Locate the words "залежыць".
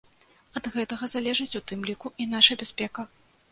1.15-1.57